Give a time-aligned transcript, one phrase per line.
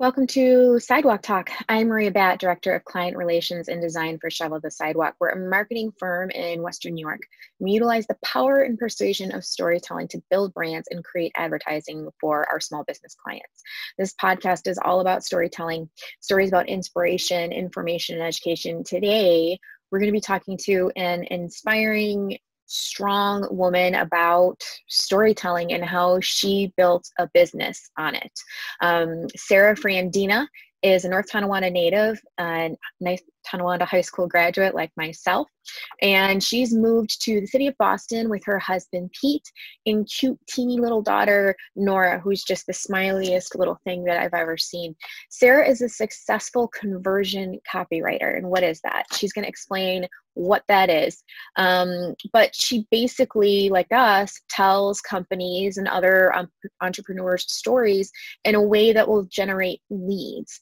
[0.00, 1.50] Welcome to Sidewalk Talk.
[1.68, 5.16] I'm Maria Batt, Director of Client Relations and Design for Shovel the Sidewalk.
[5.18, 7.22] We're a marketing firm in Western New York.
[7.58, 12.48] We utilize the power and persuasion of storytelling to build brands and create advertising for
[12.48, 13.60] our small business clients.
[13.98, 15.90] This podcast is all about storytelling,
[16.20, 18.84] stories about inspiration, information, and education.
[18.84, 19.58] Today,
[19.90, 22.38] we're going to be talking to an inspiring
[22.68, 28.32] strong woman about storytelling and how she built a business on it.
[28.80, 30.46] Um, Sarah Frandina
[30.82, 35.48] is a North Tonawanda native, a nice Tonawanda High School graduate like myself.
[36.00, 39.50] And she's moved to the city of Boston with her husband Pete
[39.86, 44.56] and cute, teeny little daughter Nora, who's just the smiliest little thing that I've ever
[44.56, 44.96] seen.
[45.30, 48.36] Sarah is a successful conversion copywriter.
[48.36, 49.04] And what is that?
[49.12, 51.22] She's going to explain what that is.
[51.56, 56.48] Um, but she basically, like us, tells companies and other um,
[56.80, 58.10] entrepreneurs stories
[58.44, 60.60] in a way that will generate leads.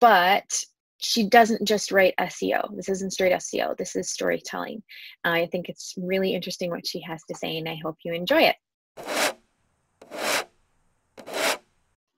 [0.00, 0.64] But
[0.98, 2.74] she doesn't just write SEO.
[2.76, 3.76] This isn't straight SEO.
[3.76, 4.82] This is storytelling.
[5.24, 8.52] I think it's really interesting what she has to say, and I hope you enjoy
[8.52, 8.56] it.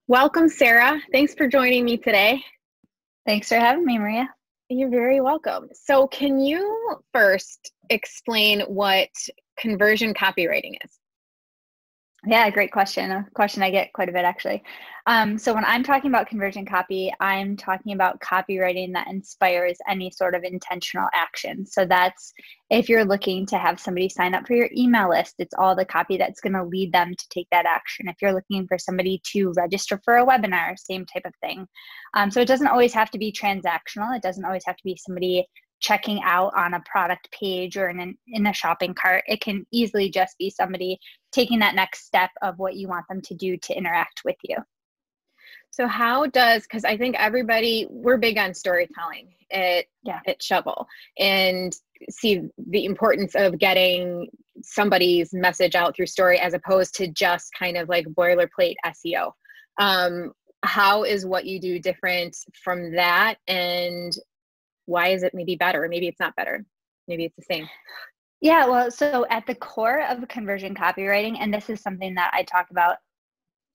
[0.08, 1.00] Welcome, Sarah.
[1.12, 2.42] Thanks for joining me today.
[3.27, 4.28] Thanks for having me, Maria.
[4.68, 5.68] You're very welcome.
[5.72, 9.08] So, can you first explain what
[9.58, 10.99] conversion copywriting is?
[12.26, 13.10] Yeah, great question.
[13.10, 14.62] A question I get quite a bit actually.
[15.06, 20.10] Um, so when I'm talking about conversion copy, I'm talking about copywriting that inspires any
[20.10, 21.64] sort of intentional action.
[21.64, 22.34] So that's
[22.68, 25.86] if you're looking to have somebody sign up for your email list, it's all the
[25.86, 28.06] copy that's going to lead them to take that action.
[28.06, 31.66] If you're looking for somebody to register for a webinar, same type of thing.
[32.12, 34.14] Um, so it doesn't always have to be transactional.
[34.14, 35.46] It doesn't always have to be somebody
[35.81, 39.25] checking out on a product page or in, an, in a shopping cart.
[39.27, 40.98] It can easily just be somebody
[41.33, 44.56] taking that next step of what you want them to do to interact with you.
[45.70, 50.20] So how does because I think everybody we're big on storytelling at yeah.
[50.27, 50.86] at Shovel
[51.19, 51.75] and
[52.11, 54.28] see the importance of getting
[54.63, 59.33] somebody's message out through story as opposed to just kind of like boilerplate SEO.
[59.79, 60.33] Um,
[60.63, 64.13] how is what you do different from that and
[64.90, 65.86] why is it maybe better?
[65.89, 66.64] Maybe it's not better.
[67.06, 67.68] Maybe it's the same.
[68.40, 72.42] Yeah, well, so at the core of conversion copywriting, and this is something that I
[72.42, 72.96] talk about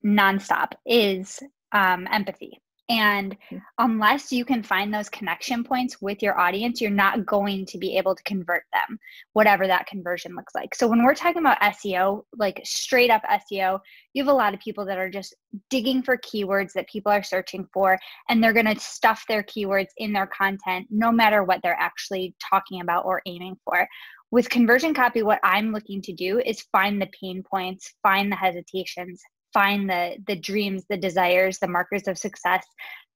[0.04, 1.40] nonstop, is
[1.72, 2.60] um, empathy.
[2.88, 3.60] And mm.
[3.78, 7.96] unless you can find those connection points with your audience, you're not going to be
[7.96, 8.98] able to convert them,
[9.32, 10.74] whatever that conversion looks like.
[10.74, 13.80] So, when we're talking about SEO, like straight up SEO,
[14.12, 15.34] you have a lot of people that are just
[15.68, 17.98] digging for keywords that people are searching for,
[18.28, 22.34] and they're going to stuff their keywords in their content no matter what they're actually
[22.40, 23.86] talking about or aiming for.
[24.30, 28.36] With conversion copy, what I'm looking to do is find the pain points, find the
[28.36, 29.22] hesitations,
[29.56, 32.66] find the the dreams the desires the markers of success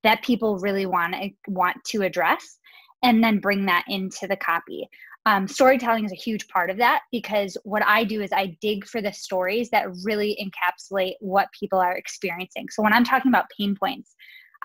[0.01, 2.57] that people really want to want to address
[3.03, 4.89] and then bring that into the copy.
[5.27, 8.87] Um, storytelling is a huge part of that because what i do is i dig
[8.87, 12.65] for the stories that really encapsulate what people are experiencing.
[12.71, 14.15] So when i'm talking about pain points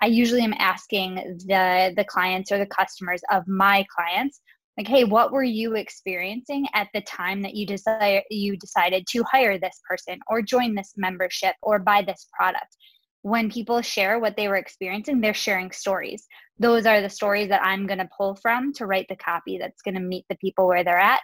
[0.01, 4.41] i usually am asking the the clients or the customers of my clients
[4.77, 9.23] like hey what were you experiencing at the time that you desire you decided to
[9.23, 12.77] hire this person or join this membership or buy this product?
[13.23, 16.25] When people share what they were experiencing they're sharing stories.
[16.59, 19.81] Those are the stories that i'm going to pull from to write the copy that's
[19.81, 21.21] going to meet the people where they're at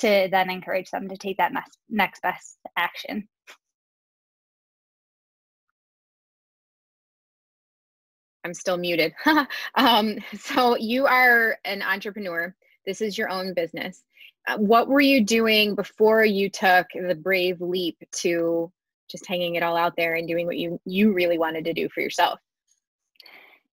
[0.00, 1.52] to then encourage them to take that
[1.88, 3.28] next best action.
[8.44, 9.12] I'm still muted.
[9.74, 12.54] um, so you are an entrepreneur
[12.90, 14.02] this is your own business.
[14.48, 18.72] Uh, what were you doing before you took the brave leap to
[19.08, 21.88] just hanging it all out there and doing what you you really wanted to do
[21.88, 22.40] for yourself?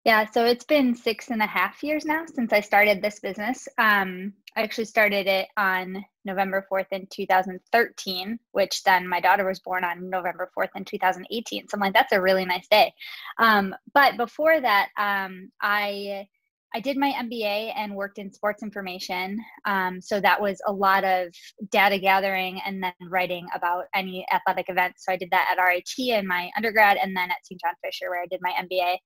[0.05, 3.67] Yeah, so it's been six and a half years now since I started this business.
[3.79, 9.59] Um, I actually started it on November 4th in 2013, which then my daughter was
[9.59, 11.67] born on November 4th in 2018.
[11.67, 12.93] So I'm like, that's a really nice day.
[13.39, 16.27] Um, but before that, um, I
[16.75, 19.39] I did my MBA and worked in sports information.
[19.65, 21.29] Um, so that was a lot of
[21.71, 25.05] data gathering and then writing about any athletic events.
[25.05, 27.59] So I did that at RIT in my undergrad and then at St.
[27.61, 28.97] John Fisher where I did my MBA.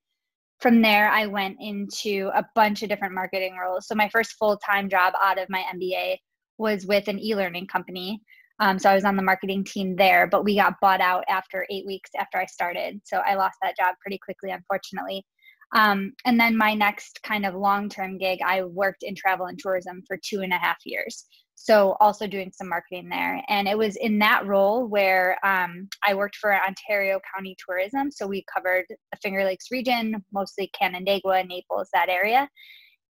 [0.59, 3.87] From there, I went into a bunch of different marketing roles.
[3.87, 6.17] So my first full time job out of my MBA
[6.57, 8.21] was with an e learning company.
[8.59, 11.65] Um, so I was on the marketing team there, but we got bought out after
[11.71, 13.01] eight weeks after I started.
[13.03, 15.25] So I lost that job pretty quickly, unfortunately.
[15.73, 19.57] Um, and then my next kind of long term gig, I worked in travel and
[19.57, 21.25] tourism for two and a half years.
[21.55, 23.43] So, also doing some marketing there.
[23.47, 28.09] And it was in that role where um, I worked for Ontario County Tourism.
[28.09, 32.49] So, we covered the Finger Lakes region, mostly Canandaigua, and Naples, that area.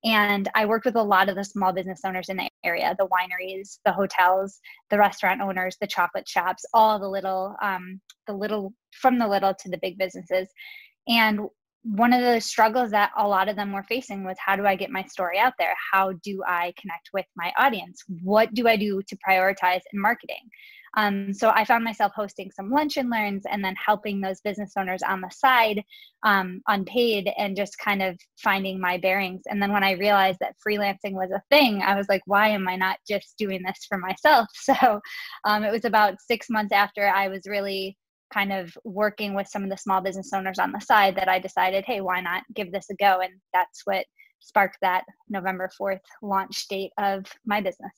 [0.04, 3.06] And I worked with a lot of the small business owners in the area the
[3.06, 4.58] wineries, the hotels,
[4.90, 9.54] the restaurant owners, the chocolate shops, all the little, um, the little, from the little
[9.54, 10.48] to the big businesses.
[11.06, 11.40] And
[11.84, 14.76] one of the struggles that a lot of them were facing was how do I
[14.76, 15.74] get my story out there?
[15.92, 18.02] How do I connect with my audience?
[18.22, 20.48] What do I do to prioritize in marketing?
[20.96, 24.72] Um, so I found myself hosting some lunch and learns and then helping those business
[24.76, 25.82] owners on the side,
[26.22, 29.42] um, unpaid, and just kind of finding my bearings.
[29.48, 32.68] And then when I realized that freelancing was a thing, I was like, why am
[32.68, 34.48] I not just doing this for myself?
[34.62, 35.00] So
[35.44, 37.96] um, it was about six months after I was really
[38.32, 41.38] kind of working with some of the small business owners on the side that I
[41.38, 43.20] decided, hey, why not give this a go?
[43.20, 44.06] And that's what
[44.40, 47.92] sparked that November 4th launch date of my business.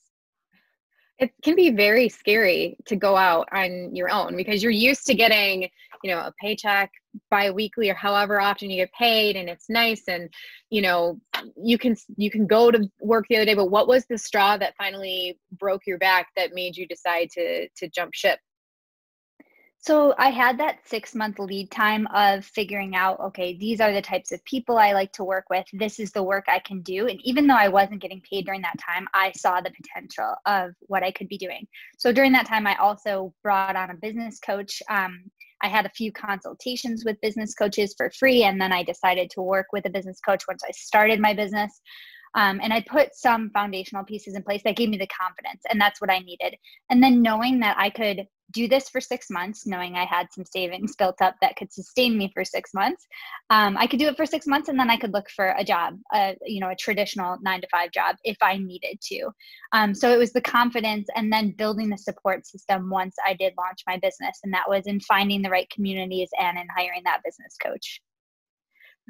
[1.17, 5.13] It can be very scary to go out on your own because you're used to
[5.13, 5.69] getting,
[6.03, 6.91] you know, a paycheck
[7.31, 10.29] bi-weekly or however often you get paid and it's nice and
[10.69, 11.19] you know
[11.55, 14.57] you can you can go to work the other day but what was the straw
[14.57, 18.39] that finally broke your back that made you decide to to jump ship
[19.85, 24.01] so I had that six month lead time of figuring out, okay, these are the
[24.01, 25.63] types of people I like to work with.
[25.73, 27.05] This is the work I can do.
[27.05, 30.71] And even though I wasn't getting paid during that time, I saw the potential of
[30.87, 31.67] what I could be doing.
[31.99, 34.81] So during that time, I also brought on a business coach.
[34.89, 35.25] Um,
[35.61, 38.41] I had a few consultations with business coaches for free.
[38.41, 41.79] And then I decided to work with a business coach once I started my business.
[42.33, 45.79] Um, and I put some foundational pieces in place that gave me the confidence, and
[45.79, 46.55] that's what I needed.
[46.89, 50.45] And then knowing that I could do this for six months, knowing I had some
[50.45, 53.05] savings built up that could sustain me for six months,
[53.49, 55.63] um, I could do it for six months, and then I could look for a
[55.63, 59.29] job, a, you know, a traditional nine to five job if I needed to.
[59.73, 63.53] Um, so it was the confidence, and then building the support system once I did
[63.57, 67.21] launch my business, and that was in finding the right communities and in hiring that
[67.23, 68.01] business coach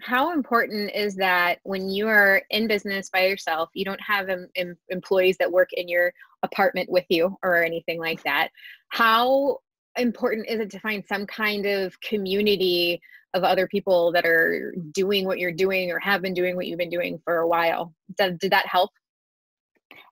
[0.01, 4.49] how important is that when you are in business by yourself you don't have em-
[4.55, 6.11] em- employees that work in your
[6.43, 8.49] apartment with you or anything like that
[8.89, 9.57] how
[9.97, 13.01] important is it to find some kind of community
[13.35, 16.79] of other people that are doing what you're doing or have been doing what you've
[16.79, 17.93] been doing for a while?
[18.17, 18.91] Did, did that help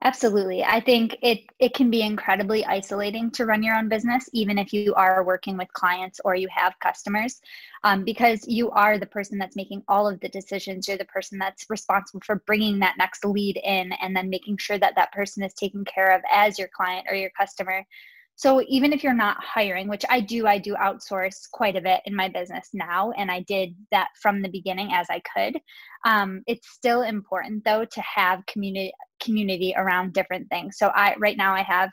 [0.06, 0.64] Absolutely.
[0.66, 4.74] I think it it can be incredibly isolating to run your own business, even if
[4.74, 7.42] you are working with clients or you have customers,
[7.86, 10.88] um, because you are the person that's making all of the decisions.
[10.90, 14.78] You're the person that's responsible for bringing that next lead in and then making sure
[14.78, 17.86] that that person is taken care of as your client or your customer.
[18.35, 22.01] So even if you're not hiring, which I do, I do outsource quite a bit
[22.06, 25.59] in my business now, and I did that from the beginning as I could.
[26.06, 28.91] Um, it's still important though to have community
[29.21, 30.77] community around different things.
[30.77, 31.89] So I right now I have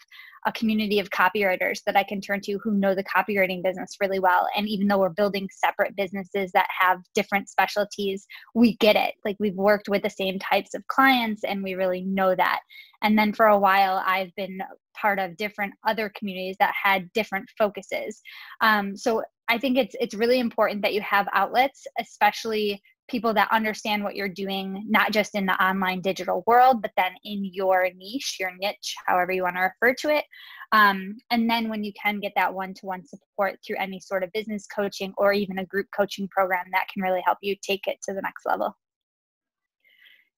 [0.47, 4.19] a community of copywriters that I can turn to who know the copywriting business really
[4.19, 4.49] well.
[4.57, 9.15] And even though we're building separate businesses that have different specialties, we get it.
[9.25, 12.61] Like we've worked with the same types of clients and we really know that.
[13.03, 14.61] And then for a while, I've been
[15.01, 18.21] part of different other communities that had different focuses.
[18.61, 23.49] Um, so I think it's it's really important that you have outlets, especially people that
[23.51, 27.89] understand what you're doing, not just in the online digital world, but then in your
[27.97, 30.25] niche, your niche, however you want to refer to it.
[30.73, 34.23] Um, and then when you can get that one to one support through any sort
[34.23, 37.89] of business coaching or even a group coaching program, that can really help you take
[37.89, 38.77] it to the next level.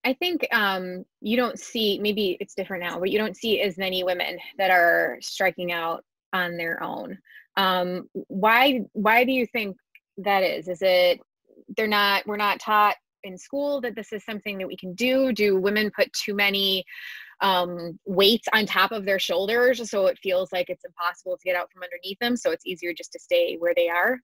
[0.04, 3.78] I think um, you don't see, maybe it's different now, but you don't see as
[3.78, 7.18] many women that are striking out on their own.
[7.56, 9.76] Um, why, why do you think
[10.18, 10.68] that is?
[10.68, 11.20] Is it
[11.76, 15.32] they're not we're not taught in school that this is something that we can do
[15.32, 16.84] do women put too many
[17.40, 21.56] um, weights on top of their shoulders so it feels like it's impossible to get
[21.56, 24.18] out from underneath them so it's easier just to stay where they are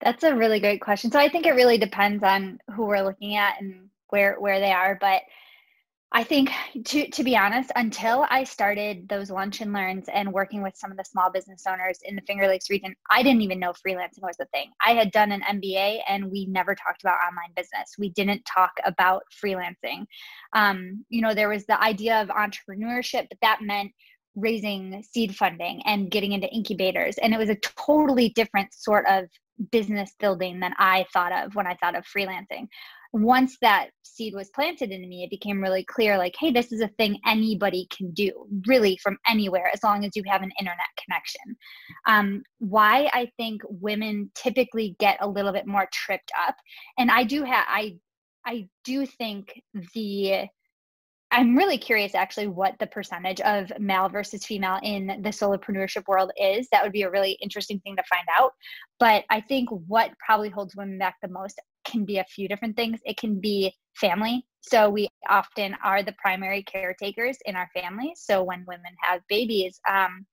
[0.00, 3.36] that's a really great question so i think it really depends on who we're looking
[3.36, 5.22] at and where where they are but
[6.16, 6.52] I think
[6.84, 10.92] to to be honest, until I started those lunch and learns and working with some
[10.92, 14.22] of the small business owners in the Finger Lakes region, I didn't even know freelancing
[14.22, 14.70] was a thing.
[14.86, 17.96] I had done an MBA and we never talked about online business.
[17.98, 20.06] We didn't talk about freelancing.
[20.52, 23.90] Um, you know, there was the idea of entrepreneurship, but that meant
[24.36, 29.24] raising seed funding and getting into incubators, and it was a totally different sort of
[29.72, 32.68] business building than I thought of when I thought of freelancing
[33.14, 36.80] once that seed was planted in me, it became really clear like, hey, this is
[36.80, 38.30] a thing anybody can do,
[38.66, 41.56] really from anywhere, as long as you have an internet connection.
[42.06, 46.56] Um, why I think women typically get a little bit more tripped up,
[46.98, 47.98] and I do have, I,
[48.44, 49.62] I do think
[49.94, 50.48] the
[51.30, 56.30] I'm really curious actually what the percentage of male versus female in the solopreneurship world
[56.40, 56.68] is.
[56.70, 58.52] That would be a really interesting thing to find out.
[59.00, 62.76] But I think what probably holds women back the most can be a few different
[62.76, 63.00] things.
[63.04, 64.44] It can be family.
[64.60, 68.22] So we often are the primary caretakers in our families.
[68.24, 70.26] So when women have babies, um,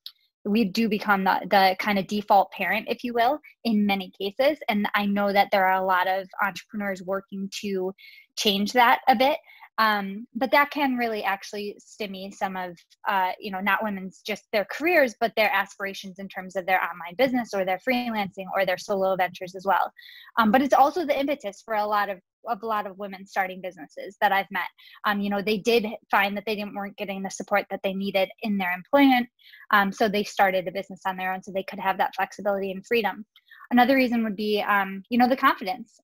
[0.45, 4.57] we do become the, the kind of default parent, if you will, in many cases.
[4.69, 7.93] And I know that there are a lot of entrepreneurs working to
[8.37, 9.37] change that a bit.
[9.77, 14.43] Um, but that can really actually stymie some of, uh, you know, not women's just
[14.51, 18.65] their careers, but their aspirations in terms of their online business or their freelancing or
[18.65, 19.91] their solo ventures as well.
[20.37, 23.23] Um, but it's also the impetus for a lot of of a lot of women
[23.23, 24.67] starting businesses that I've met.
[25.05, 27.93] Um, you know, they did find that they didn't weren't getting the support that they
[27.93, 29.29] needed in their employment,
[29.71, 32.71] um, so they started a business on their own so they could have that flexibility
[32.71, 33.25] and freedom.
[33.69, 35.99] Another reason would be, um, you know, the confidence.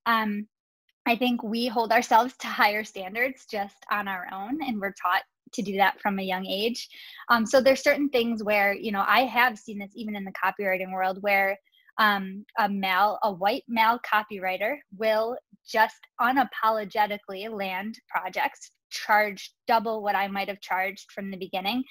[1.08, 5.24] I think we hold ourselves to higher standards just on our own, and we're taught
[5.54, 6.90] to do that from a young age.
[7.30, 10.34] Um, so there's certain things where, you know, I have seen this even in the
[10.34, 11.58] copywriting world where
[11.98, 20.16] um, a male, a white male copywriter will just unapologetically land projects, charge double what
[20.16, 21.84] I might have charged from the beginning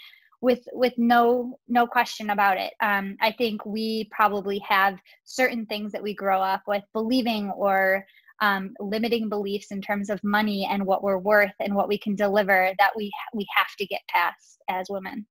[0.42, 5.90] with with no no question about it um, i think we probably have certain things
[5.92, 8.04] that we grow up with believing or
[8.40, 12.14] um, limiting beliefs in terms of money and what we're worth and what we can
[12.14, 15.26] deliver that we we have to get past as women.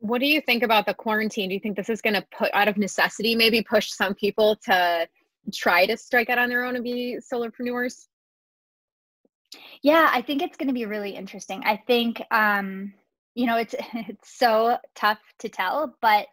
[0.00, 1.48] What do you think about the quarantine?
[1.48, 4.56] Do you think this is going to put out of necessity maybe push some people
[4.64, 5.08] to
[5.52, 8.06] try to strike out on their own and be solopreneurs?
[9.82, 11.62] Yeah, I think it's going to be really interesting.
[11.64, 12.92] I think um,
[13.34, 16.26] you know it's it's so tough to tell, but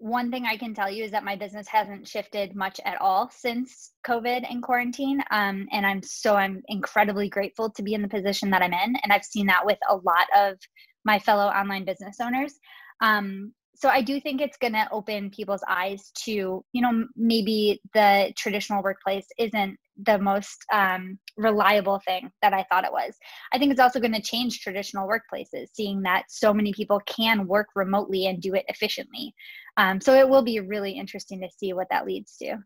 [0.00, 3.30] one thing I can tell you is that my business hasn't shifted much at all
[3.30, 5.22] since COVID and quarantine.
[5.30, 8.96] Um, and I'm so I'm incredibly grateful to be in the position that I'm in.
[9.02, 10.56] And I've seen that with a lot of
[11.04, 12.54] my fellow online business owners.
[13.02, 17.80] Um, so I do think it's going to open people's eyes to, you know, maybe
[17.94, 23.14] the traditional workplace isn't the most um, reliable thing that I thought it was.
[23.52, 27.46] I think it's also going to change traditional workplaces, seeing that so many people can
[27.46, 29.34] work remotely and do it efficiently.
[29.80, 32.58] Um, so it will be really interesting to see what that leads to.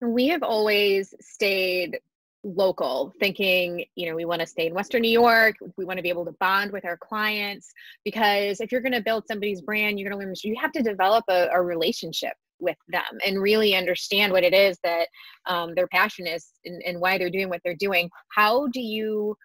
[0.00, 2.00] We have always stayed
[2.42, 5.54] local, thinking, you know, we want to stay in Western New York.
[5.76, 7.72] We want to be able to bond with our clients
[8.04, 10.82] because if you're going to build somebody's brand, you're going to learn, you have to
[10.82, 15.06] develop a, a relationship with them and really understand what it is that
[15.46, 18.10] um, their passion is and, and why they're doing what they're doing.
[18.34, 19.36] How do you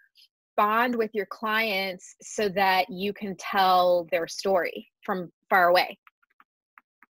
[0.57, 5.99] bond with your clients so that you can tell their story from far away?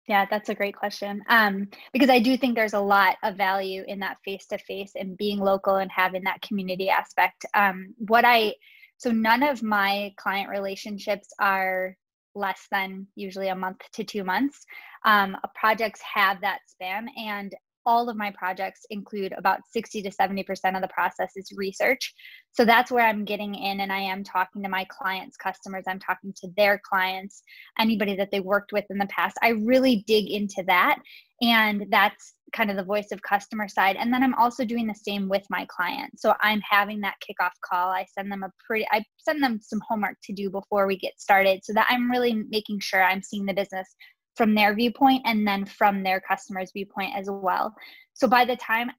[0.08, 1.22] Yeah, that's a great question.
[1.28, 4.94] Um, because I do think there's a lot of value in that face to face
[4.96, 7.46] and being local and having that community aspect.
[7.54, 8.54] Um, what I,
[8.98, 11.98] so none of my client relationships are
[12.36, 14.66] less than usually a month to two months.
[15.04, 17.54] Um, projects have that span, and
[17.88, 22.14] all of my projects include about 60 to 70% of the process is research.
[22.52, 26.00] So that's where I'm getting in and I am talking to my clients, customers, I'm
[26.00, 27.42] talking to their clients,
[27.80, 29.38] anybody that they worked with in the past.
[29.42, 31.00] I really dig into that.
[31.42, 33.96] And that's kind of the voice of customer side.
[33.96, 36.22] And then I'm also doing the same with my clients.
[36.22, 37.90] So I'm having that kickoff call.
[37.90, 41.20] I send them a pretty, I send them some homework to do before we get
[41.20, 43.96] started so that I'm really making sure I'm seeing the business
[44.38, 47.74] from their viewpoint and then from their customers' viewpoint as well.
[48.14, 48.92] So by the time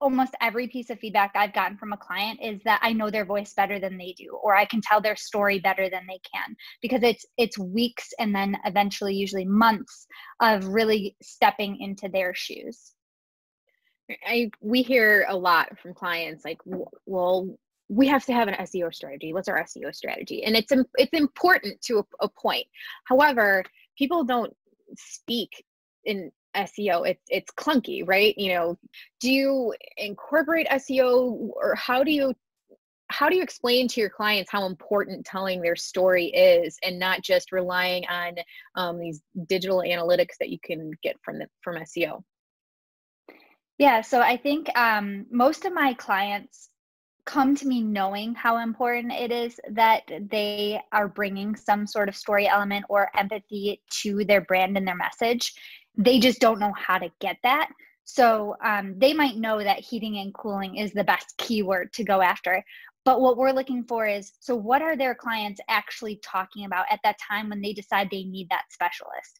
[0.00, 3.24] almost every piece of feedback I've gotten from a client is that I know their
[3.24, 6.56] voice better than they do or I can tell their story better than they can
[6.80, 10.06] because it's it's weeks and then eventually usually months
[10.40, 12.92] of really stepping into their shoes.
[14.26, 16.58] I we hear a lot from clients like
[17.04, 17.48] well
[17.90, 19.32] we have to have an SEO strategy.
[19.32, 20.44] What's our SEO strategy?
[20.44, 22.66] And it's it's important to a, a point.
[23.04, 23.64] However,
[24.00, 24.52] people don't
[24.96, 25.62] speak
[26.04, 27.06] in SEO.
[27.06, 28.34] It's it's clunky, right?
[28.38, 28.78] You know,
[29.20, 32.34] do you incorporate SEO or how do you
[33.08, 37.22] how do you explain to your clients how important telling their story is and not
[37.22, 38.36] just relying on
[38.74, 42.22] um, these digital analytics that you can get from the from SEO?
[43.78, 46.69] Yeah, so I think um, most of my clients
[47.24, 52.16] come to me knowing how important it is that they are bringing some sort of
[52.16, 55.54] story element or empathy to their brand and their message.
[55.96, 57.70] They just don't know how to get that.
[58.04, 62.20] So um, they might know that heating and cooling is the best keyword to go
[62.20, 62.64] after.
[63.04, 67.00] But what we're looking for is so, what are their clients actually talking about at
[67.02, 69.39] that time when they decide they need that specialist?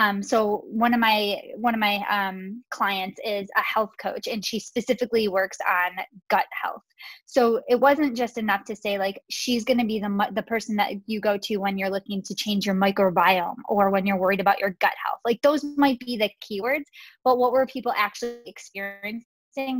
[0.00, 4.42] Um, so one of my one of my um, clients is a health coach, and
[4.42, 6.82] she specifically works on gut health.
[7.26, 10.74] So it wasn't just enough to say like she's going to be the the person
[10.76, 14.40] that you go to when you're looking to change your microbiome or when you're worried
[14.40, 15.20] about your gut health.
[15.26, 16.86] Like those might be the keywords,
[17.22, 19.26] but what were people actually experiencing?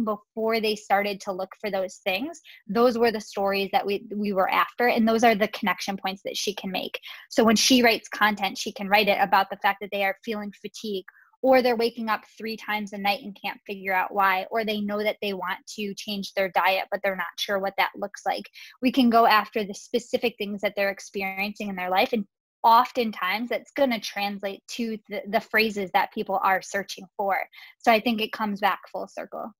[0.04, 4.32] Before they started to look for those things those were the stories that we we
[4.32, 6.98] were after and those are the connection points that she can make
[7.28, 10.16] so when she writes content she can write it about the fact that they are
[10.24, 11.04] feeling fatigue
[11.42, 14.80] or they're waking up three times a night and can't figure out why, or they
[14.80, 18.26] know that they want to change their diet, but they're not sure what that looks
[18.26, 18.50] like.
[18.82, 22.26] We can go after the specific things that they're experiencing in their life and
[22.62, 27.38] oftentimes that's going to translate to the, the, phrases that people are searching for.
[27.78, 29.50] So I think it comes back full circle.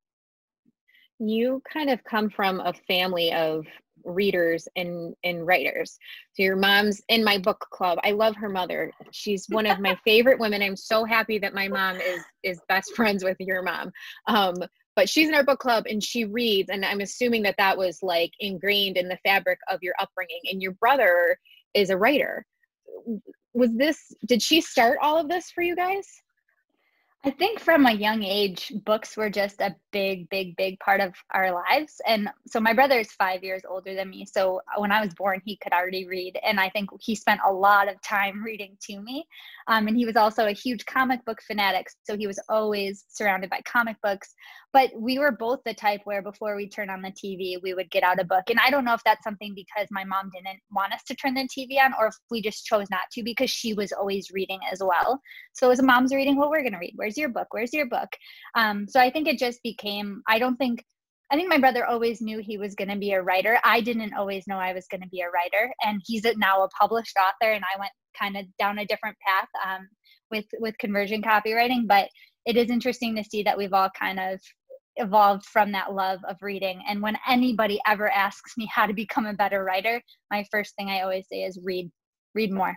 [1.21, 3.67] You kind of come from a family of
[4.05, 5.99] readers and, and writers.
[6.33, 7.99] So your mom's in my book club.
[8.03, 8.91] I love her mother.
[9.13, 10.63] She's one of my favorite women.
[10.63, 13.93] I'm so happy that my mom is is best friends with your mom.
[14.27, 14.55] Um,
[14.97, 18.01] but she's in our book club and she reads and i'm assuming that that was
[18.03, 21.39] like ingrained in the fabric of your upbringing and your brother
[21.75, 22.45] is a writer
[23.55, 26.07] was this did she start all of this for you guys
[27.23, 31.13] I think from a young age, books were just a big, big, big part of
[31.35, 32.01] our lives.
[32.07, 34.25] And so my brother is five years older than me.
[34.25, 36.39] So when I was born, he could already read.
[36.43, 39.27] And I think he spent a lot of time reading to me.
[39.67, 41.89] Um, and he was also a huge comic book fanatic.
[42.05, 44.35] So he was always surrounded by comic books.
[44.73, 47.91] But we were both the type where before we turn on the TV, we would
[47.91, 48.45] get out a book.
[48.49, 51.35] And I don't know if that's something because my mom didn't want us to turn
[51.35, 54.61] the TV on or if we just chose not to because she was always reading
[54.71, 55.21] as well.
[55.53, 56.95] So as a mom's reading, well, we're going to read.
[57.11, 57.49] Where's your book?
[57.51, 58.09] Where's your book?
[58.55, 60.85] Um, so I think it just became, I don't think
[61.33, 63.59] I think my brother always knew he was going to be a writer.
[63.65, 66.69] I didn't always know I was going to be a writer, and he's now a
[66.69, 67.53] published author.
[67.53, 69.89] And I went kind of down a different path um,
[70.31, 71.87] with with conversion copywriting.
[71.87, 72.09] But
[72.47, 74.41] it is interesting to see that we've all kind of
[74.97, 76.83] evolved from that love of reading.
[76.89, 80.01] And when anybody ever asks me how to become a better writer,
[80.31, 81.91] my first thing I always say is read,
[82.35, 82.77] read more.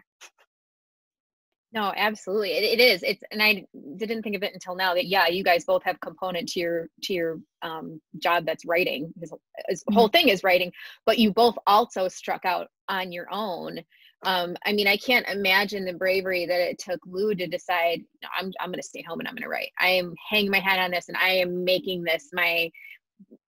[1.74, 2.52] No, absolutely.
[2.52, 3.02] It, it is.
[3.02, 3.66] It's and I
[3.98, 6.88] didn't think of it until now that yeah, you guys both have component to your
[7.04, 9.12] to your um, job that's writing.
[9.20, 9.34] His,
[9.68, 10.72] his whole thing is writing,
[11.08, 13.80] but you both also struck out on your own.
[14.26, 18.02] Um, I mean, I can't imagine the bravery that it took Lou to decide.
[18.22, 19.72] No, I'm I'm going to stay home and I'm going to write.
[19.80, 22.70] I am hanging my hat on this, and I am making this my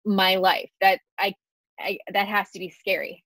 [0.05, 0.69] my life.
[0.81, 1.33] That I,
[1.79, 3.23] I that has to be scary.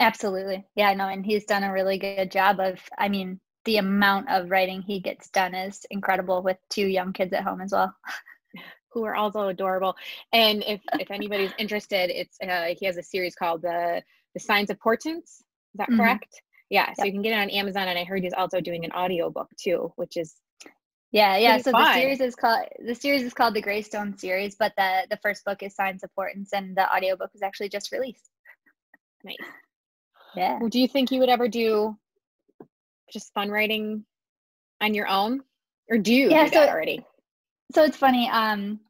[0.00, 0.64] Absolutely.
[0.76, 4.50] Yeah, no, and he's done a really good job of, I mean, the amount of
[4.50, 7.94] writing he gets done is incredible with two young kids at home as well.
[8.92, 9.94] Who are also adorable.
[10.32, 14.02] And if if anybody's interested it's uh, he has a series called the
[14.34, 16.00] the signs of portents is that mm-hmm.
[16.00, 16.42] correct?
[16.70, 17.06] Yeah so yep.
[17.06, 19.48] you can get it on amazon and i heard he's also doing an audio book
[19.58, 20.34] too which is
[21.12, 21.82] yeah yeah so fun.
[21.82, 25.46] the series is called the series is called the greystone series but the the first
[25.46, 28.30] book is signs of portents and the audio book was actually just released.
[29.24, 29.36] Nice.
[30.34, 30.58] Yeah.
[30.58, 31.96] Well, do you think you would ever do
[33.12, 34.04] just fun writing
[34.80, 35.40] on your own?
[35.90, 37.04] Or do you yeah, do so, already?
[37.72, 38.80] So it's funny um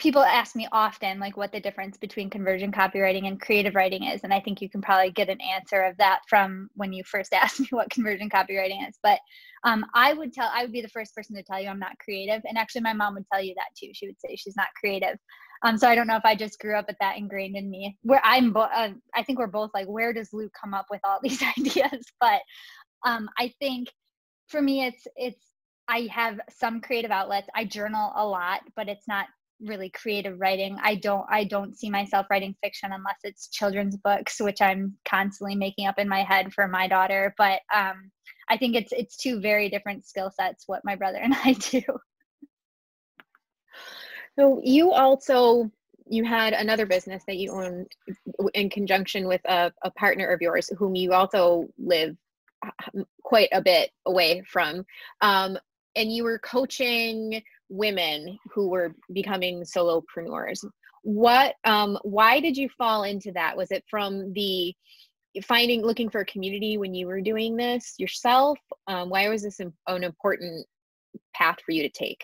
[0.00, 4.22] people ask me often like what the difference between conversion copywriting and creative writing is
[4.24, 7.32] and i think you can probably get an answer of that from when you first
[7.34, 9.18] asked me what conversion copywriting is but
[9.64, 11.98] um, i would tell i would be the first person to tell you i'm not
[12.02, 13.90] creative and actually my mom would tell you that too.
[13.92, 15.16] She would say she's not creative.
[15.62, 17.96] Um, so i don't know if i just grew up with that ingrained in me.
[18.02, 21.00] Where i'm bo- uh, i think we're both like where does Lou come up with
[21.04, 22.04] all these ideas?
[22.20, 22.40] But
[23.04, 23.88] um, i think
[24.48, 25.52] for me it's it's
[25.88, 27.48] i have some creative outlets.
[27.54, 29.26] I journal a lot but it's not
[29.62, 30.78] really creative writing.
[30.82, 35.54] I don't i don't see myself writing fiction unless it's children's books which i'm constantly
[35.54, 37.34] making up in my head for my daughter.
[37.36, 38.10] But um,
[38.48, 41.82] i think it's it's two very different skill sets what my brother and i do.
[44.38, 45.70] So you also
[46.06, 47.86] you had another business that you owned
[48.54, 52.16] in conjunction with a, a partner of yours whom you also live
[53.22, 54.84] quite a bit away from.
[55.20, 55.56] Um,
[55.96, 60.64] and you were coaching women who were becoming solopreneurs.
[61.02, 63.56] What, um, why did you fall into that?
[63.56, 64.74] Was it from the
[65.44, 68.58] finding, looking for a community when you were doing this yourself?
[68.86, 69.72] Um, why was this an
[70.04, 70.66] important
[71.34, 72.22] path for you to take?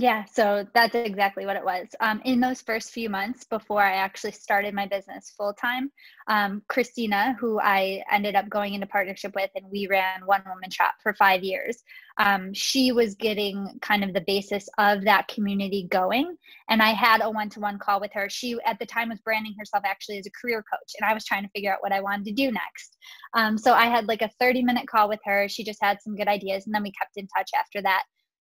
[0.00, 1.88] Yeah, so that's exactly what it was.
[1.98, 5.90] Um, in those first few months before I actually started my business full time,
[6.28, 10.70] um, Christina, who I ended up going into partnership with, and we ran One Woman
[10.70, 11.82] Shop for five years,
[12.18, 16.36] um, she was getting kind of the basis of that community going.
[16.68, 18.30] And I had a one to one call with her.
[18.30, 21.24] She, at the time, was branding herself actually as a career coach, and I was
[21.24, 22.96] trying to figure out what I wanted to do next.
[23.34, 25.48] Um, so I had like a 30 minute call with her.
[25.48, 28.04] She just had some good ideas, and then we kept in touch after that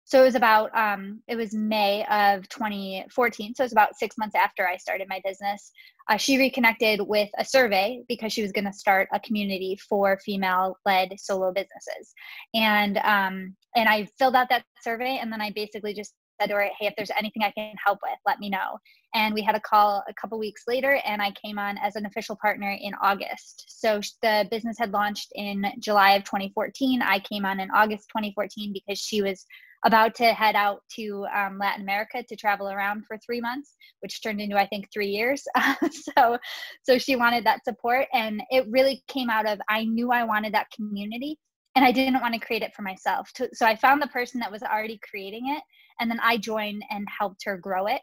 [0.09, 4.17] so it was about um, it was may of 2014 so it was about six
[4.17, 5.71] months after i started my business.
[6.09, 10.19] Uh, she reconnected with a survey because she was going to start a community for
[10.25, 12.15] female led solo businesses.
[12.55, 16.55] And um, and i filled out that survey and then i basically just said to
[16.55, 18.79] her hey if there's anything i can help with let me know.
[19.15, 22.07] And we had a call a couple weeks later and i came on as an
[22.07, 23.65] official partner in august.
[23.69, 28.73] So the business had launched in july of 2014 i came on in august 2014
[28.73, 29.45] because she was
[29.85, 34.23] about to head out to um, Latin America to travel around for three months, which
[34.23, 35.45] turned into I think three years.
[35.91, 36.39] so,
[36.83, 40.55] so she wanted that support, and it really came out of I knew I wanted
[40.55, 41.39] that community,
[41.77, 43.31] and I didn't want to create it for myself.
[43.53, 45.63] So I found the person that was already creating it,
[46.01, 48.01] and then I joined and helped her grow it,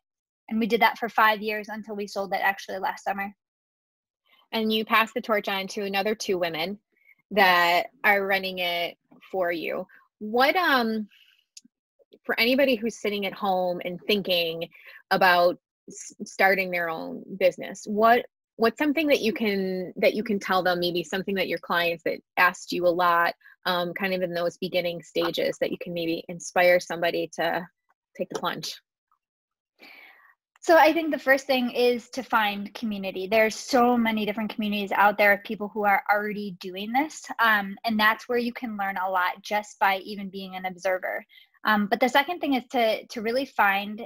[0.50, 3.34] and we did that for five years until we sold it actually last summer.
[4.52, 6.80] And you passed the torch on to another two women
[7.32, 8.98] that are running it
[9.32, 9.86] for you.
[10.20, 11.10] What um
[12.26, 14.68] for anybody who's sitting at home and thinking
[15.12, 15.58] about
[16.26, 18.26] starting their own business what
[18.58, 22.04] what's something that you can that you can tell them maybe something that your clients
[22.04, 23.34] that asked you a lot
[23.66, 27.66] um, kind of in those beginning stages that you can maybe inspire somebody to
[28.18, 28.76] take the plunge
[30.66, 33.28] so I think the first thing is to find community.
[33.28, 37.78] There's so many different communities out there of people who are already doing this, um,
[37.86, 41.24] and that's where you can learn a lot just by even being an observer.
[41.66, 44.02] Um, but the second thing is to to really find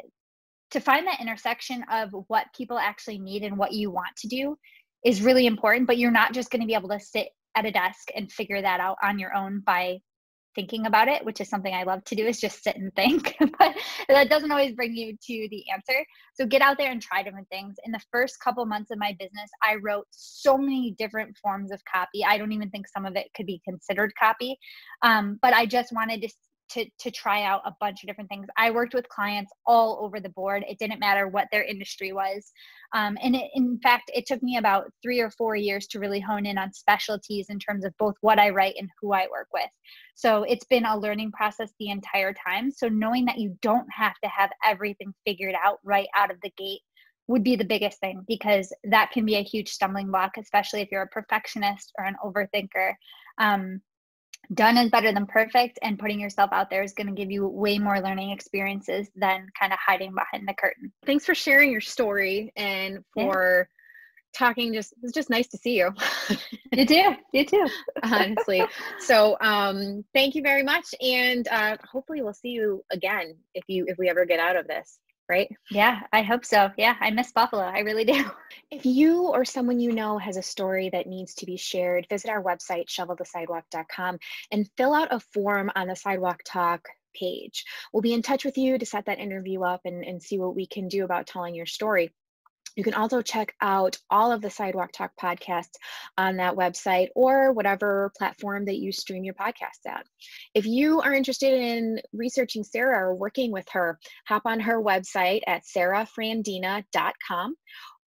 [0.72, 4.58] to find that intersection of what people actually need and what you want to do
[5.04, 5.88] is really important.
[5.88, 8.62] But you're not just going to be able to sit at a desk and figure
[8.62, 10.00] that out on your own by
[10.56, 13.36] thinking about it, which is something I love to do, is just sit and think.
[13.60, 13.76] but
[14.08, 16.06] that doesn't always bring you to the answer.
[16.34, 17.76] So get out there and try different things.
[17.86, 21.82] In the first couple months of my business, I wrote so many different forms of
[21.92, 22.26] copy.
[22.26, 24.58] I don't even think some of it could be considered copy.
[25.02, 26.30] Um, but I just wanted to
[26.72, 28.48] to to try out a bunch of different things.
[28.58, 30.64] I worked with clients all over the board.
[30.68, 32.52] It didn't matter what their industry was,
[32.94, 36.20] um, and it, in fact, it took me about three or four years to really
[36.20, 39.48] hone in on specialties in terms of both what I write and who I work
[39.54, 39.70] with.
[40.16, 42.72] So it's been a learning process the entire time.
[42.72, 46.52] So knowing that you don't have to have everything figured out right out of the
[46.58, 46.82] gate
[47.30, 50.90] would be the biggest thing because that can be a huge stumbling block, especially if
[50.92, 52.94] you're a perfectionist or an overthinker.
[53.38, 53.82] Um,
[54.54, 57.48] done is better than perfect and putting yourself out there is going to give you
[57.48, 60.92] way more learning experiences than kind of hiding behind the curtain.
[61.06, 64.48] Thanks for sharing your story and for yeah.
[64.48, 65.94] talking just it's just nice to see you.
[66.72, 67.68] You too you too.
[68.04, 68.64] Honestly.
[69.00, 73.86] So um thank you very much and uh hopefully we'll see you again if you
[73.88, 75.50] if we ever get out of this right?
[75.70, 76.70] Yeah, I hope so.
[76.78, 77.64] Yeah, I miss Buffalo.
[77.64, 78.26] I really do.
[78.72, 82.30] If you or someone you know has a story that needs to be shared, visit
[82.30, 84.20] our website, shovelthesidewalk.com,
[84.52, 87.66] and fill out a form on the Sidewalk Talk page.
[87.92, 90.56] We'll be in touch with you to set that interview up and, and see what
[90.56, 92.12] we can do about telling your story.
[92.76, 95.76] You can also check out all of the Sidewalk Talk podcasts
[96.18, 100.06] on that website or whatever platform that you stream your podcasts at.
[100.54, 105.42] If you are interested in researching Sarah or working with her, hop on her website
[105.48, 107.56] at sarahfrandina.com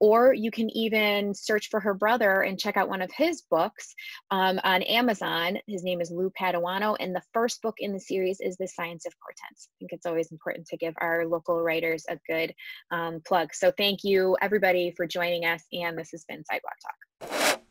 [0.03, 3.95] or you can even search for her brother and check out one of his books
[4.33, 5.57] um, on Amazon.
[5.69, 9.07] His name is Lou Paduano, and the first book in the series is The Signs
[9.07, 9.69] of Portents.
[9.71, 12.53] I think it's always important to give our local writers a good
[12.91, 13.55] um, plug.
[13.55, 17.63] So thank you, everybody, for joining us, and this has been Sidewalk Talk.